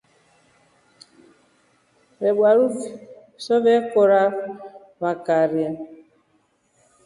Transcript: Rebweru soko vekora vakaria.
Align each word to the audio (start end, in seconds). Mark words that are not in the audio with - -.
Rebweru 2.21 2.65
soko 3.43 3.61
vekora 3.63 4.21
vakaria. 5.01 5.71